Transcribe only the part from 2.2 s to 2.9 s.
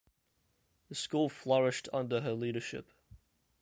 her leadership.